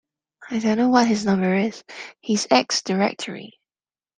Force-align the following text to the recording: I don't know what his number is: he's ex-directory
I 0.49 0.57
don't 0.57 0.79
know 0.79 0.89
what 0.89 1.07
his 1.07 1.25
number 1.25 1.53
is: 1.53 1.83
he's 2.21 2.47
ex-directory 2.49 3.59